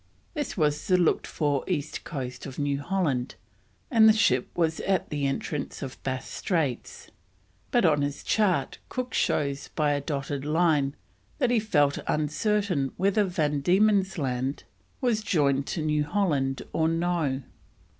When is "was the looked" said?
0.57-1.27